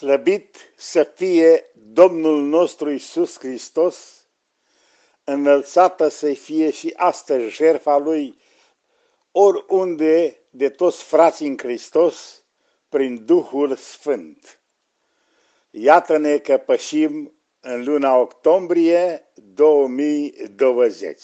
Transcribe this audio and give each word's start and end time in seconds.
Slăbit 0.00 0.56
să 0.76 1.12
fie 1.14 1.70
Domnul 1.74 2.42
nostru 2.42 2.90
Isus 2.90 3.38
Hristos, 3.38 4.26
înălțată 5.24 6.08
să 6.08 6.32
fie 6.32 6.70
și 6.70 6.92
astăzi 6.96 7.48
jertfa 7.48 7.96
Lui 7.96 8.40
oriunde 9.30 10.42
de 10.50 10.68
toți 10.68 11.02
frații 11.02 11.46
în 11.46 11.58
Hristos 11.58 12.44
prin 12.88 13.24
Duhul 13.24 13.76
Sfânt. 13.76 14.60
Iată-ne 15.70 16.38
că 16.38 16.56
pășim 16.56 17.34
în 17.60 17.84
luna 17.84 18.16
octombrie 18.16 19.30
2020. 19.34 21.22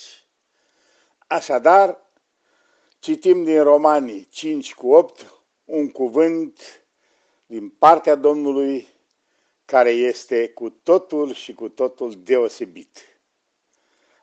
Așadar, 1.27 2.13
citim 2.99 3.45
din 3.45 3.63
Romanii 3.63 4.29
5 4.31 4.75
cu 4.75 4.93
8 4.93 5.43
un 5.65 5.91
cuvânt 5.91 6.86
din 7.47 7.69
partea 7.69 8.15
Domnului 8.15 8.89
care 9.65 9.91
este 9.91 10.49
cu 10.49 10.71
totul 10.71 11.35
și 11.35 11.55
cu 11.55 11.69
totul 11.69 12.23
deosebit. 12.23 13.21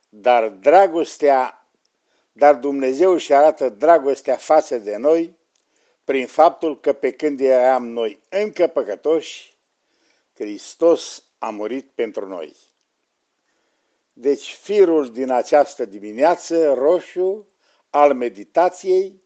Dar 0.10 0.50
dragostea, 0.50 1.68
dar 2.32 2.56
Dumnezeu 2.56 3.18
și 3.18 3.34
arată 3.34 3.70
dragostea 3.70 4.36
față 4.36 4.78
de 4.78 4.98
noi 4.98 5.38
prin 6.04 6.28
faptul 6.28 6.80
că 6.80 6.94
pe 6.94 7.12
când 7.12 7.40
eram 7.40 7.88
noi 7.88 8.20
încă 8.30 8.68
păcătoși, 8.68 9.58
Hristos 10.34 11.24
a 11.38 11.50
murit 11.50 11.90
pentru 11.96 12.28
noi. 12.28 12.56
Deci 14.14 14.54
firul 14.54 15.12
din 15.12 15.30
această 15.32 15.86
dimineață, 15.86 16.74
roșu, 16.74 17.48
al 17.90 18.14
meditației, 18.14 19.22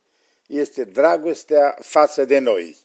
este 0.48 0.84
dragostea 0.84 1.78
față 1.82 2.26
de 2.26 2.40
noi. 2.40 2.78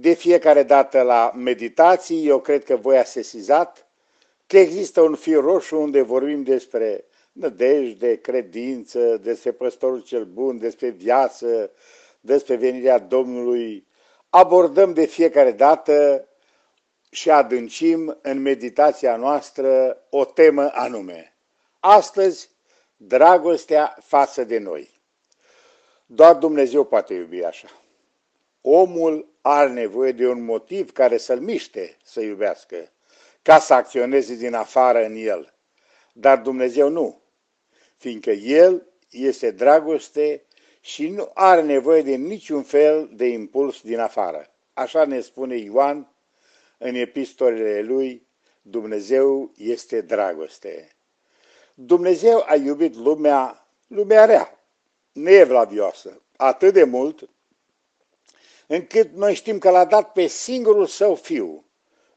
De 0.00 0.12
fiecare 0.12 0.62
dată 0.62 1.02
la 1.02 1.32
meditații, 1.34 2.26
eu 2.26 2.40
cred 2.40 2.64
că 2.64 2.76
voi 2.76 2.98
ați 2.98 3.10
sesizat 3.10 3.86
că 4.46 4.58
există 4.58 5.00
un 5.00 5.14
fir 5.14 5.40
roșu 5.40 5.80
unde 5.80 6.02
vorbim 6.02 6.42
despre 6.42 7.04
nădejde, 7.32 8.20
credință, 8.20 9.16
despre 9.16 9.52
păstorul 9.52 10.02
cel 10.02 10.24
bun, 10.24 10.58
despre 10.58 10.88
viață, 10.88 11.70
despre 12.20 12.56
venirea 12.56 12.98
Domnului. 12.98 13.86
Abordăm 14.28 14.92
de 14.92 15.04
fiecare 15.04 15.52
dată 15.52 16.28
și 17.10 17.30
adâncim 17.30 18.18
în 18.22 18.40
meditația 18.40 19.16
noastră 19.16 20.02
o 20.10 20.24
temă 20.24 20.70
anume. 20.74 21.36
Astăzi, 21.80 22.50
dragostea 22.96 23.96
față 24.02 24.44
de 24.44 24.58
noi. 24.58 25.00
Doar 26.06 26.34
Dumnezeu 26.34 26.84
poate 26.84 27.14
iubi 27.14 27.44
așa. 27.44 27.68
Omul 28.60 29.28
are 29.40 29.70
nevoie 29.70 30.12
de 30.12 30.28
un 30.28 30.44
motiv 30.44 30.92
care 30.92 31.16
să-l 31.16 31.40
miște 31.40 31.96
să 32.02 32.20
iubească, 32.20 32.90
ca 33.42 33.58
să 33.58 33.74
acționeze 33.74 34.34
din 34.34 34.54
afară 34.54 35.04
în 35.04 35.14
el. 35.16 35.54
Dar 36.12 36.38
Dumnezeu 36.38 36.88
nu, 36.88 37.22
fiindcă 37.96 38.30
El 38.30 38.86
este 39.10 39.50
dragoste 39.50 40.42
și 40.80 41.08
nu 41.08 41.30
are 41.34 41.62
nevoie 41.62 42.02
de 42.02 42.14
niciun 42.14 42.62
fel 42.62 43.10
de 43.12 43.26
impuls 43.26 43.80
din 43.80 43.98
afară. 43.98 44.50
Așa 44.72 45.04
ne 45.04 45.20
spune 45.20 45.56
Ioan 45.56 46.12
în 46.78 46.94
epistolele 46.94 47.80
lui, 47.80 48.26
Dumnezeu 48.62 49.52
este 49.56 50.00
dragoste. 50.00 50.88
Dumnezeu 51.74 52.44
a 52.46 52.54
iubit 52.54 52.94
lumea, 52.94 53.68
lumea 53.86 54.24
rea, 54.24 54.58
neevlavioasă, 55.12 56.22
atât 56.36 56.72
de 56.72 56.84
mult 56.84 57.28
încât 58.70 59.12
noi 59.12 59.34
știm 59.34 59.58
că 59.58 59.70
l-a 59.70 59.84
dat 59.84 60.12
pe 60.12 60.26
singurul 60.26 60.86
său 60.86 61.14
fiu, 61.14 61.64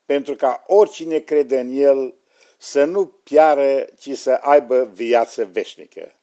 pentru 0.06 0.36
ca 0.36 0.64
oricine 0.68 1.20
crede 1.20 1.60
în 1.60 1.72
el 1.72 2.16
să 2.58 2.84
nu 2.84 3.06
piară, 3.06 3.88
ci 4.00 4.18
să 4.18 4.32
aibă 4.32 4.84
viață 4.84 5.46
veșnică. 5.46 6.16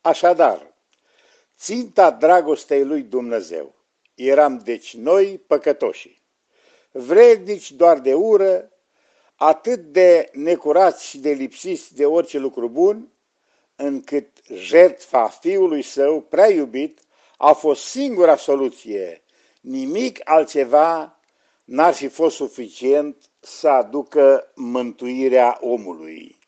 Așadar, 0.00 0.74
ținta 1.58 2.10
dragostei 2.10 2.84
lui 2.84 3.02
Dumnezeu, 3.02 3.74
eram 4.14 4.58
deci 4.58 4.96
noi 4.96 5.40
păcătoși, 5.46 6.22
vrednici 6.90 7.72
doar 7.72 7.98
de 7.98 8.14
ură, 8.14 8.70
atât 9.36 9.80
de 9.80 10.30
necurați 10.32 11.06
și 11.06 11.18
de 11.18 11.30
lipsiți 11.30 11.94
de 11.94 12.06
orice 12.06 12.38
lucru 12.38 12.68
bun, 12.68 13.12
încât 13.76 14.28
jertfa 14.54 15.28
fiului 15.28 15.82
său 15.82 16.20
prea 16.20 16.50
iubit 16.50 17.00
a 17.36 17.52
fost 17.52 17.84
singura 17.84 18.36
soluție 18.36 19.22
Nimic 19.62 20.20
altceva 20.24 21.18
n-ar 21.64 21.94
fi 21.94 22.08
fost 22.08 22.36
suficient 22.36 23.16
să 23.40 23.68
aducă 23.68 24.52
mântuirea 24.54 25.58
omului. 25.60 26.38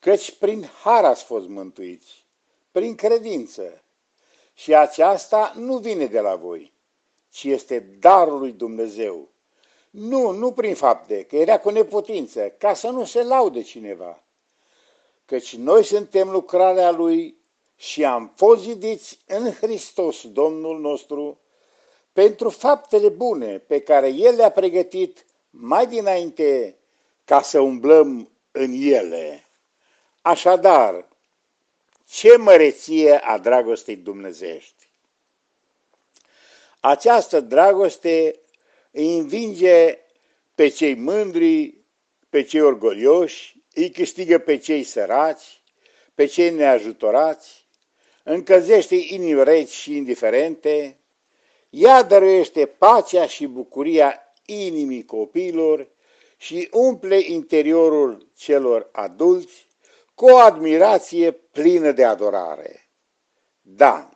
Căci 0.00 0.38
prin 0.38 0.64
har 0.82 1.04
ați 1.04 1.24
fost 1.24 1.48
mântuiți, 1.48 2.24
prin 2.70 2.94
credință. 2.94 3.82
Și 4.54 4.74
aceasta 4.74 5.52
nu 5.56 5.76
vine 5.76 6.06
de 6.06 6.20
la 6.20 6.36
voi, 6.36 6.72
ci 7.30 7.44
este 7.44 7.78
darul 7.98 8.38
lui 8.38 8.52
Dumnezeu. 8.52 9.28
Nu, 9.90 10.30
nu 10.30 10.52
prin 10.52 10.74
fapte, 10.74 11.24
că 11.24 11.36
era 11.36 11.58
cu 11.58 11.70
neputință, 11.70 12.54
ca 12.58 12.74
să 12.74 12.88
nu 12.88 13.04
se 13.04 13.22
laude 13.22 13.62
cineva. 13.62 14.22
Căci 15.24 15.56
noi 15.56 15.84
suntem 15.84 16.30
lucrarea 16.30 16.90
lui 16.90 17.36
și 17.76 18.04
am 18.04 18.32
fost 18.36 18.62
zidiți 18.62 19.18
în 19.26 19.52
Hristos, 19.52 20.30
Domnul 20.30 20.80
nostru, 20.80 21.38
pentru 22.18 22.50
faptele 22.50 23.08
bune 23.08 23.58
pe 23.58 23.80
care 23.80 24.08
El 24.08 24.34
le-a 24.34 24.50
pregătit 24.50 25.24
mai 25.50 25.86
dinainte 25.86 26.76
ca 27.24 27.42
să 27.42 27.60
umblăm 27.60 28.30
în 28.50 28.72
ele. 28.72 29.44
Așadar, 30.22 31.08
ce 32.08 32.36
măreție 32.36 33.18
a 33.18 33.38
dragostei 33.38 33.96
dumnezești! 33.96 34.88
Această 36.80 37.40
dragoste 37.40 38.40
îi 38.90 39.18
învinge 39.18 39.98
pe 40.54 40.68
cei 40.68 40.94
mândri, 40.94 41.74
pe 42.28 42.42
cei 42.42 42.60
orgolioși, 42.60 43.56
îi 43.74 43.90
câștigă 43.90 44.38
pe 44.38 44.56
cei 44.56 44.82
săraci, 44.82 45.60
pe 46.14 46.26
cei 46.26 46.50
neajutorați, 46.50 47.66
încălzește 48.22 48.94
inimi 48.94 49.44
reci 49.44 49.70
și 49.70 49.96
indiferente, 49.96 50.97
ea 51.68 52.02
dăruiește 52.02 52.66
pacea 52.66 53.26
și 53.26 53.46
bucuria 53.46 54.22
inimii 54.44 55.04
copiilor 55.04 55.88
și 56.36 56.68
umple 56.72 57.20
interiorul 57.20 58.30
celor 58.36 58.88
adulți 58.92 59.68
cu 60.14 60.24
o 60.24 60.36
admirație 60.36 61.32
plină 61.32 61.92
de 61.92 62.04
adorare. 62.04 62.88
Da, 63.60 64.08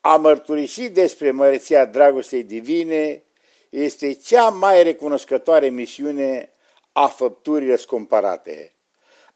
a 0.00 0.16
mărturisi 0.16 0.88
despre 0.88 1.30
măreția 1.30 1.84
dragostei 1.84 2.42
divine 2.42 3.24
este 3.68 4.12
cea 4.12 4.48
mai 4.48 4.82
recunoscătoare 4.82 5.68
misiune 5.68 6.52
a 6.92 7.06
făpturii 7.06 7.68
răscumpărate. 7.68 8.74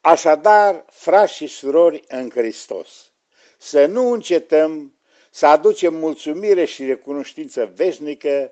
Așadar, 0.01 0.85
frați 0.89 1.33
și 1.33 1.47
surori 1.47 2.03
în 2.07 2.29
Hristos, 2.29 3.11
să 3.57 3.85
nu 3.85 4.11
încetăm 4.11 4.94
să 5.35 5.45
aducem 5.45 5.93
mulțumire 5.93 6.65
și 6.65 6.85
recunoștință 6.85 7.71
veșnică 7.75 8.51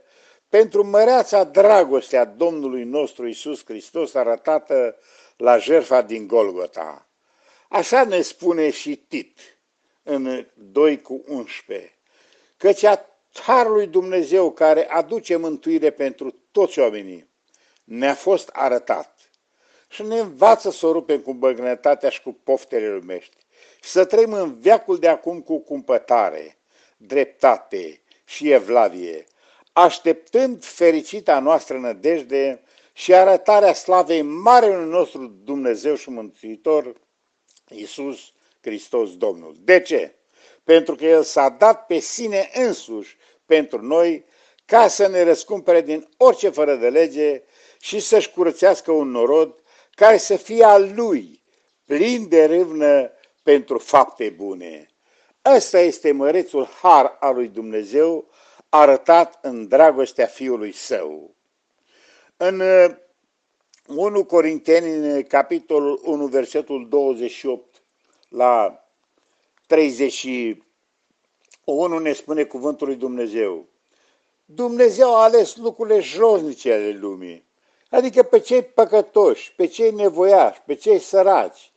pentru 0.50 0.86
măreața 0.86 1.44
dragostea 1.44 2.26
Domnului 2.26 2.84
nostru 2.84 3.28
Isus 3.28 3.66
Hristos 3.66 4.14
arătată 4.14 4.98
la 5.38 5.58
jertfa 5.58 6.02
din 6.02 6.28
Golgota. 6.28 7.08
Așa 7.70 8.04
ne 8.04 8.22
spune 8.22 8.70
și 8.70 8.96
Tit 8.96 9.40
în 10.04 10.48
2 10.54 11.02
cu 11.02 11.24
11, 11.28 11.98
căci 12.58 12.84
a 12.84 13.06
Harului 13.34 13.88
Dumnezeu 13.88 14.52
care 14.52 14.90
aduce 14.90 15.36
mântuire 15.36 15.92
pentru 15.92 16.36
toți 16.52 16.80
oamenii 16.80 17.30
ne-a 17.84 18.16
fost 18.16 18.50
arătat 18.54 19.30
și 19.90 20.04
ne 20.04 20.20
învață 20.20 20.72
să 20.72 20.86
o 20.86 20.92
rupem 20.92 21.20
cu 21.20 21.34
băgnătatea 21.34 22.10
și 22.10 22.22
cu 22.22 22.34
poftele 22.44 22.90
lumești 22.90 23.38
și 23.84 23.90
să 23.90 24.06
trăim 24.06 24.34
în 24.34 24.60
veacul 24.60 25.00
de 25.00 25.08
acum 25.08 25.42
cu 25.42 25.60
cumpătare, 25.60 26.58
dreptate 27.08 28.02
și 28.26 28.52
evlavie, 28.52 29.26
așteptând 29.74 30.64
fericita 30.64 31.40
noastră 31.40 31.78
nădejde 31.78 32.64
și 32.94 33.14
arătarea 33.14 33.74
slavei 33.74 34.22
Marelui 34.22 34.90
nostru 34.90 35.28
Dumnezeu 35.44 35.96
și 35.96 36.10
Mântuitor, 36.10 36.94
Iisus 37.68 38.34
Hristos 38.62 39.18
Domnul. 39.18 39.56
De 39.60 39.82
ce? 39.82 40.16
Pentru 40.64 40.96
că 40.96 41.06
El 41.06 41.24
s-a 41.24 41.50
dat 41.50 41.86
pe 41.86 42.00
sine 42.00 42.50
însuși 42.54 43.18
pentru 43.46 43.82
noi 43.82 44.26
ca 44.66 44.88
să 44.88 45.08
ne 45.08 45.24
răscumpere 45.24 45.82
din 45.82 46.10
orice 46.18 46.50
fără 46.50 46.76
de 46.76 46.90
lege 46.90 47.42
și 47.80 48.00
să-și 48.00 48.32
curățească 48.32 48.92
un 48.92 49.10
norod 49.10 49.64
care 49.92 50.18
să 50.18 50.36
fie 50.36 50.64
al 50.64 50.92
Lui, 50.96 51.44
plin 51.86 52.28
de 52.28 52.46
râvnă 52.46 53.12
pentru 53.44 53.78
fapte 53.78 54.30
bune. 54.30 54.93
Ăsta 55.46 55.80
este 55.80 56.12
mărețul 56.12 56.66
har 56.66 57.18
al 57.20 57.36
lui 57.36 57.48
Dumnezeu, 57.48 58.26
arătat 58.70 59.40
în 59.42 59.68
dragostea 59.68 60.26
Fiului 60.26 60.72
Său. 60.72 61.36
În 62.38 62.62
1 63.88 64.20
uh, 64.20 64.26
Corinteni, 64.26 65.24
capitolul 65.24 66.02
1, 66.04 66.26
versetul 66.26 66.88
28 66.90 67.82
la 68.30 68.84
31 69.68 72.00
ne 72.00 72.14
spune 72.14 72.44
cuvântul 72.44 72.88
lui 72.88 72.96
Dumnezeu. 72.96 73.66
Dumnezeu 74.46 75.16
a 75.16 75.24
ales 75.24 75.56
lucrurile 75.56 76.00
josnice 76.00 76.74
ale 76.74 76.92
lumii, 76.92 77.46
adică 77.90 78.24
pe 78.24 78.40
cei 78.40 78.64
păcătoși, 78.64 79.54
pe 79.56 79.68
cei 79.68 79.92
nevoiași, 79.92 80.62
pe 80.66 80.74
cei 80.74 81.00
săraci, 81.00 81.73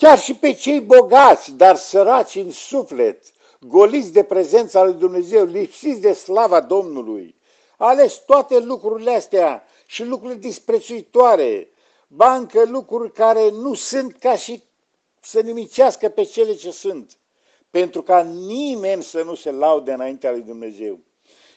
chiar 0.00 0.18
și 0.18 0.34
pe 0.34 0.52
cei 0.52 0.80
bogați, 0.80 1.52
dar 1.52 1.76
săraci 1.76 2.34
în 2.34 2.50
suflet, 2.50 3.22
goliți 3.60 4.12
de 4.12 4.22
prezența 4.22 4.84
lui 4.84 4.94
Dumnezeu, 4.94 5.44
lipsiți 5.44 6.00
de 6.00 6.12
slava 6.12 6.60
Domnului. 6.60 7.34
A 7.76 7.88
ales 7.88 8.14
toate 8.26 8.58
lucrurile 8.58 9.10
astea 9.10 9.64
și 9.86 10.04
lucruri 10.04 10.36
disprețuitoare, 10.36 11.68
bancă 12.06 12.64
lucruri 12.64 13.12
care 13.12 13.50
nu 13.50 13.74
sunt 13.74 14.16
ca 14.18 14.36
și 14.36 14.62
să 15.20 15.40
nimicească 15.40 16.08
pe 16.08 16.22
cele 16.22 16.54
ce 16.54 16.70
sunt, 16.70 17.18
pentru 17.70 18.02
ca 18.02 18.22
nimeni 18.22 19.02
să 19.02 19.22
nu 19.22 19.34
se 19.34 19.50
laude 19.50 19.92
înaintea 19.92 20.30
lui 20.30 20.42
Dumnezeu. 20.42 20.98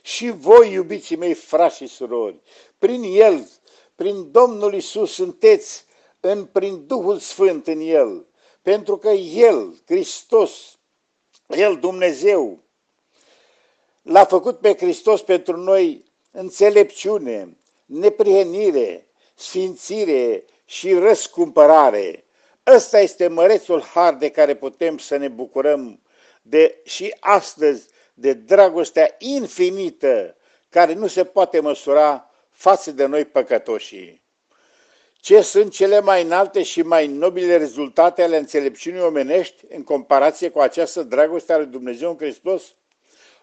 Și 0.01 0.29
voi, 0.29 0.71
iubiții 0.71 1.15
mei, 1.15 1.33
frați 1.33 1.75
și 1.75 1.87
surori, 1.87 2.39
prin 2.77 3.03
El, 3.03 3.49
prin 3.95 4.31
Domnul 4.31 4.73
Isus 4.73 5.13
sunteți 5.13 5.85
în, 6.19 6.45
prin 6.45 6.87
Duhul 6.87 7.17
Sfânt 7.19 7.67
în 7.67 7.79
El, 7.79 8.25
pentru 8.63 8.97
că 8.97 9.09
El, 9.09 9.81
Hristos, 9.85 10.79
El, 11.47 11.77
Dumnezeu, 11.79 12.63
l-a 14.01 14.25
făcut 14.25 14.59
pe 14.59 14.73
Hristos 14.73 15.21
pentru 15.21 15.57
noi 15.57 16.03
înțelepciune, 16.31 17.57
neprihenire, 17.85 19.07
sfințire 19.35 20.45
și 20.65 20.93
răscumpărare. 20.93 22.25
Ăsta 22.67 22.99
este 22.99 23.27
mărețul 23.27 23.81
har 23.81 24.13
de 24.13 24.29
care 24.29 24.55
putem 24.55 24.97
să 24.97 25.17
ne 25.17 25.27
bucurăm 25.27 26.01
de 26.41 26.81
și 26.83 27.15
astăzi 27.19 27.87
de 28.13 28.33
dragostea 28.33 29.15
infinită 29.17 30.35
care 30.69 30.93
nu 30.93 31.07
se 31.07 31.25
poate 31.25 31.59
măsura 31.59 32.29
față 32.49 32.91
de 32.91 33.05
noi 33.05 33.25
păcătoșii. 33.25 34.22
Ce 35.23 35.41
sunt 35.41 35.71
cele 35.71 35.99
mai 35.99 36.23
înalte 36.23 36.63
și 36.63 36.81
mai 36.81 37.07
nobile 37.07 37.57
rezultate 37.57 38.21
ale 38.23 38.37
înțelepciunii 38.37 39.01
omenești 39.01 39.63
în 39.69 39.83
comparație 39.83 40.49
cu 40.49 40.59
această 40.59 41.03
dragoste 41.03 41.53
a 41.53 41.57
lui 41.57 41.65
Dumnezeu 41.65 42.09
în 42.09 42.17
Hristos? 42.17 42.63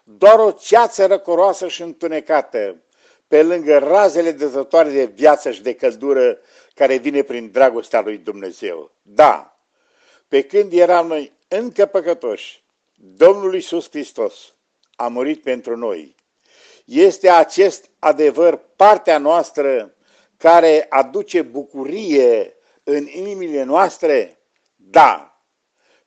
Doar 0.03 0.39
o 0.39 0.51
ceață 0.51 1.05
răcoroasă 1.05 1.67
și 1.67 1.81
întunecată, 1.81 2.83
pe 3.27 3.43
lângă 3.43 3.77
razele 3.77 4.31
dezătoare 4.31 4.89
de 4.89 5.05
viață 5.05 5.51
și 5.51 5.61
de 5.61 5.73
căldură 5.73 6.39
care 6.73 6.97
vine 6.97 7.21
prin 7.21 7.51
dragostea 7.51 8.01
lui 8.01 8.17
Dumnezeu. 8.17 8.91
Da, 9.01 9.59
pe 10.27 10.41
când 10.41 10.73
eram 10.73 11.07
noi 11.07 11.33
încă 11.47 11.85
păcătoși, 11.85 12.63
Domnul 12.95 13.53
Iisus 13.53 13.89
Hristos 13.89 14.53
a 14.95 15.07
murit 15.07 15.43
pentru 15.43 15.77
noi. 15.77 16.15
Este 16.85 17.29
acest 17.29 17.89
adevăr 17.99 18.59
partea 18.75 19.17
noastră 19.17 19.95
care 20.41 20.85
aduce 20.89 21.41
bucurie 21.41 22.55
în 22.83 23.07
inimile 23.07 23.63
noastre? 23.63 24.39
Da, 24.75 25.41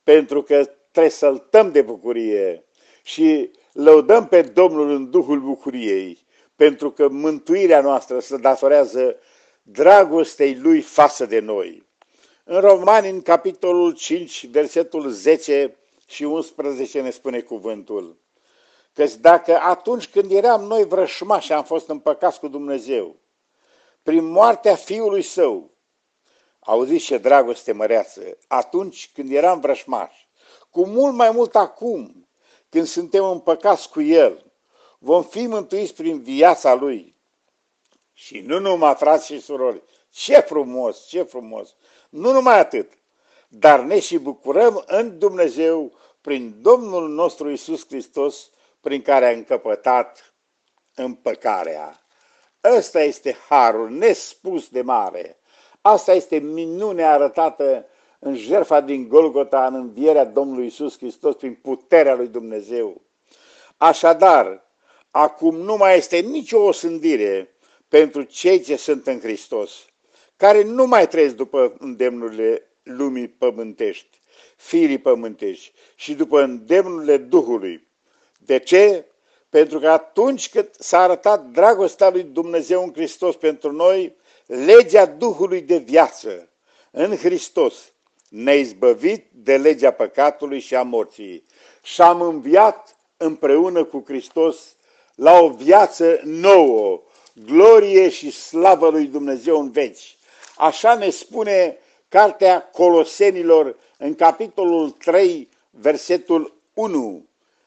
pentru 0.03 0.43
că 0.43 0.65
trebuie 0.91 1.11
să 1.11 1.29
ltăm 1.29 1.71
de 1.71 1.81
bucurie 1.81 2.65
și 3.03 3.51
lăudăm 3.71 4.27
pe 4.27 4.41
Domnul 4.41 4.89
în 4.89 5.09
Duhul 5.09 5.39
bucuriei, 5.39 6.25
pentru 6.55 6.91
că 6.91 7.09
mântuirea 7.09 7.81
noastră 7.81 8.19
se 8.19 8.37
datorează 8.37 9.15
dragostei 9.63 10.55
Lui 10.55 10.81
față 10.81 11.25
de 11.25 11.39
noi. 11.39 11.87
În 12.43 12.59
Romani, 12.59 13.09
în 13.09 13.21
capitolul 13.21 13.93
5, 13.93 14.47
versetul 14.47 15.09
10 15.09 15.77
și 16.07 16.23
11 16.23 17.01
ne 17.01 17.09
spune 17.09 17.39
cuvântul. 17.39 18.17
Căci 18.93 19.15
dacă 19.15 19.59
atunci 19.59 20.07
când 20.07 20.31
eram 20.31 20.63
noi 20.63 20.85
vrășmași 20.85 21.53
am 21.53 21.63
fost 21.63 21.89
împăcați 21.89 22.39
cu 22.39 22.47
Dumnezeu, 22.47 23.15
prin 24.05 24.25
moartea 24.25 24.75
Fiului 24.75 25.21
Său, 25.21 25.71
auziți 26.59 27.05
ce 27.05 27.17
dragoste 27.17 27.71
măreață, 27.71 28.37
atunci 28.47 29.11
când 29.13 29.31
eram 29.31 29.59
vrășmași, 29.59 30.27
cu 30.69 30.85
mult 30.85 31.15
mai 31.15 31.31
mult 31.31 31.55
acum, 31.55 32.27
când 32.69 32.87
suntem 32.87 33.23
împăcați 33.23 33.89
cu 33.89 34.01
El, 34.01 34.51
vom 34.99 35.23
fi 35.23 35.47
mântuiți 35.47 35.93
prin 35.93 36.21
viața 36.21 36.73
Lui. 36.73 37.15
Și 38.13 38.39
nu 38.39 38.59
numai, 38.59 38.95
frați 38.95 39.25
și 39.25 39.41
surori, 39.41 39.81
ce 40.09 40.39
frumos, 40.39 41.07
ce 41.07 41.23
frumos! 41.23 41.75
Nu 42.09 42.31
numai 42.31 42.59
atât, 42.59 42.91
dar 43.47 43.79
ne 43.79 43.99
și 43.99 44.17
bucurăm 44.17 44.83
în 44.87 45.19
Dumnezeu 45.19 45.91
prin 46.21 46.61
Domnul 46.61 47.09
nostru 47.09 47.49
Isus 47.49 47.85
Hristos, 47.87 48.49
prin 48.79 49.01
care 49.01 49.27
a 49.27 49.31
încăpătat 49.31 50.33
împăcarea. 50.93 52.04
Ăsta 52.73 53.01
este 53.01 53.35
harul 53.49 53.89
nespus 53.89 54.69
de 54.69 54.81
mare. 54.81 55.37
Asta 55.81 56.13
este 56.13 56.37
minunea 56.37 57.11
arătată 57.11 57.85
în 58.19 58.35
jertfa 58.35 58.81
din 58.81 59.07
Golgota, 59.07 59.65
în 59.65 59.73
învierea 59.73 60.25
Domnului 60.25 60.65
Isus 60.65 60.97
Hristos, 60.97 61.35
prin 61.35 61.53
puterea 61.53 62.15
lui 62.15 62.27
Dumnezeu. 62.27 63.01
Așadar, 63.77 64.63
acum 65.11 65.55
nu 65.55 65.75
mai 65.75 65.97
este 65.97 66.17
nicio 66.17 66.59
osândire 66.59 67.55
pentru 67.87 68.23
cei 68.23 68.61
ce 68.61 68.75
sunt 68.75 69.07
în 69.07 69.19
Hristos, 69.19 69.85
care 70.37 70.63
nu 70.63 70.85
mai 70.85 71.07
trăiesc 71.07 71.35
după 71.35 71.75
îndemnurile 71.79 72.69
lumii 72.83 73.27
pământești, 73.27 74.19
firii 74.55 74.97
pământești, 74.97 75.71
și 75.95 76.13
după 76.13 76.41
îndemnurile 76.41 77.17
Duhului. 77.17 77.87
De 78.37 78.59
ce? 78.59 79.05
Pentru 79.55 79.79
că 79.79 79.89
atunci 79.89 80.49
când 80.49 80.69
s-a 80.79 80.99
arătat 80.99 81.45
dragostea 81.45 82.09
lui 82.09 82.23
Dumnezeu 82.23 82.83
în 82.83 82.93
Hristos 82.93 83.35
pentru 83.35 83.71
noi, 83.71 84.15
legea 84.45 85.05
Duhului 85.05 85.61
de 85.61 85.77
viață 85.77 86.49
în 86.91 87.15
Hristos 87.15 87.73
ne-a 88.29 88.53
izbăvit 88.55 89.25
de 89.31 89.57
legea 89.57 89.91
păcatului 89.91 90.59
și 90.59 90.75
a 90.75 90.83
morții 90.83 91.45
și 91.83 92.01
am 92.01 92.21
înviat 92.21 92.95
împreună 93.17 93.83
cu 93.83 94.03
Hristos 94.07 94.75
la 95.15 95.39
o 95.39 95.49
viață 95.49 96.19
nouă, 96.23 97.01
glorie 97.45 98.09
și 98.09 98.31
slavă 98.31 98.89
lui 98.89 99.05
Dumnezeu 99.05 99.59
în 99.59 99.71
veci. 99.71 100.17
Așa 100.57 100.93
ne 100.93 101.09
spune 101.09 101.77
cartea 102.09 102.61
Colosenilor 102.61 103.75
în 103.97 104.15
capitolul 104.15 104.89
3, 104.89 105.49
versetul 105.69 106.55
1. 106.73 107.25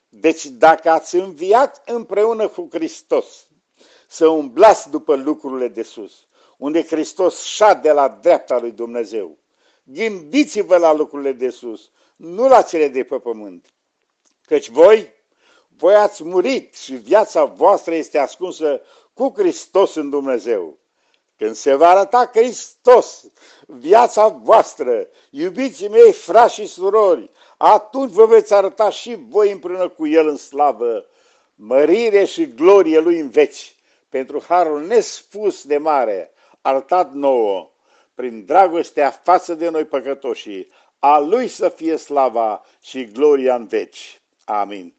Deci 0.09 0.47
dacă 0.47 0.91
ați 0.91 1.17
înviat 1.17 1.83
împreună 1.87 2.49
cu 2.49 2.69
Hristos, 2.71 3.47
să 4.09 4.27
umblați 4.27 4.91
după 4.91 5.15
lucrurile 5.15 5.69
de 5.69 5.83
sus, 5.83 6.27
unde 6.57 6.83
Hristos 6.85 7.43
șade 7.43 7.93
la 7.93 8.09
dreapta 8.09 8.59
lui 8.59 8.71
Dumnezeu. 8.71 9.39
Gândiți-vă 9.83 10.77
la 10.77 10.93
lucrurile 10.93 11.33
de 11.33 11.51
sus, 11.51 11.91
nu 12.17 12.49
la 12.49 12.63
cele 12.63 12.89
de 12.89 13.05
pe 13.05 13.19
pământ. 13.19 13.67
Căci 14.43 14.69
voi, 14.69 15.13
voi 15.69 15.95
ați 15.95 16.25
murit 16.25 16.75
și 16.75 16.95
viața 16.95 17.45
voastră 17.45 17.95
este 17.95 18.19
ascunsă 18.19 18.81
cu 19.13 19.33
Hristos 19.37 19.95
în 19.95 20.11
Dumnezeu. 20.11 20.79
Când 21.39 21.55
se 21.55 21.75
va 21.75 21.89
arăta 21.89 22.31
Hristos, 22.35 23.25
viața 23.67 24.29
voastră, 24.29 25.09
iubiții 25.31 25.89
mei, 25.89 26.13
frați 26.13 26.55
și 26.55 26.67
surori, 26.67 27.31
atunci 27.57 28.13
vă 28.13 28.27
veți 28.27 28.55
arăta 28.55 28.91
și 28.91 29.19
voi 29.29 29.53
împreună 29.53 29.89
cu 29.89 30.07
El 30.07 30.29
în 30.29 30.37
slavă, 30.37 31.07
mărire 31.55 32.25
și 32.25 32.55
glorie 32.55 32.99
Lui 32.99 33.21
în 33.21 33.31
veci, 33.31 33.77
pentru 34.09 34.43
harul 34.49 34.87
nespus 34.87 35.65
de 35.65 35.79
mare, 35.79 36.33
arătat 36.61 37.13
nouă, 37.13 37.71
prin 38.15 38.45
dragostea 38.45 39.11
față 39.11 39.55
de 39.55 39.69
noi 39.69 39.85
păcătoșii, 39.85 40.73
a 40.99 41.19
Lui 41.19 41.49
să 41.49 41.69
fie 41.69 41.97
slava 41.97 42.65
și 42.81 43.05
gloria 43.05 43.55
în 43.55 43.67
veci. 43.67 44.21
Amin. 44.45 44.98